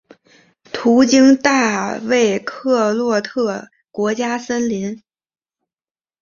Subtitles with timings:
[0.73, 5.03] 途经大卫克洛科特国家森林。